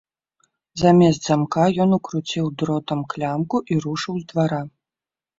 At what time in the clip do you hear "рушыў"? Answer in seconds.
3.85-4.15